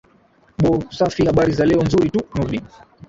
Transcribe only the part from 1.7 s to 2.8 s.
nzuri tu nurdin